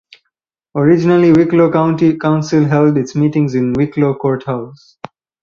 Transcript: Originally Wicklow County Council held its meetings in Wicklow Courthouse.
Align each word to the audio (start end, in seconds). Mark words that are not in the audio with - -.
Originally 0.73 1.31
Wicklow 1.31 1.71
County 1.71 2.17
Council 2.17 2.65
held 2.65 2.97
its 2.97 3.13
meetings 3.15 3.53
in 3.53 3.73
Wicklow 3.73 4.15
Courthouse. 4.15 4.97